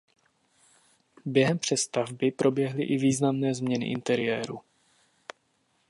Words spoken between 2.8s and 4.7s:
i významné změny interiéru.